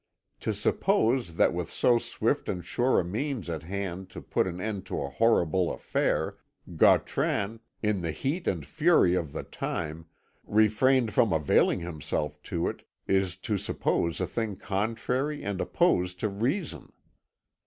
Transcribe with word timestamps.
To 0.39 0.51
suppose 0.51 1.35
that 1.35 1.53
with 1.53 1.69
so 1.69 1.99
swift 1.99 2.49
and 2.49 2.65
sure 2.65 2.99
a 2.99 3.05
means 3.05 3.51
at 3.51 3.61
hand 3.61 4.09
to 4.09 4.19
put 4.19 4.47
an 4.47 4.59
end 4.59 4.87
to 4.87 4.95
the 4.95 5.09
horrible 5.09 5.71
affair, 5.71 6.37
Gautran, 6.75 7.59
in 7.83 8.01
the 8.01 8.09
heat 8.09 8.47
and 8.47 8.65
fury 8.65 9.13
of 9.13 9.31
the 9.31 9.43
time, 9.43 10.07
refrained 10.43 11.13
from 11.13 11.31
availing 11.31 11.81
himself 11.81 12.39
of 12.51 12.65
it, 12.65 12.87
is 13.05 13.37
to 13.45 13.59
suppose 13.59 14.19
a 14.19 14.25
thing 14.25 14.55
contrary 14.55 15.43
and 15.43 15.61
opposed 15.61 16.19
to 16.21 16.29
reason. 16.29 16.91